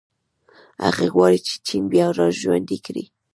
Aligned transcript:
هغه 0.85 1.05
غواړي 1.15 1.39
چې 1.47 1.53
چین 1.67 1.83
بیا 1.93 2.07
راژوندی 2.21 2.77
کړي. 2.85 3.03